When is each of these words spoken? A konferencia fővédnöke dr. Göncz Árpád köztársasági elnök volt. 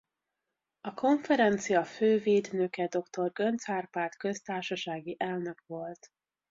A 0.81 0.93
konferencia 0.93 1.83
fővédnöke 1.83 2.87
dr. 2.87 3.31
Göncz 3.33 3.69
Árpád 3.69 4.15
köztársasági 4.15 5.15
elnök 5.19 5.63
volt. 5.67 6.11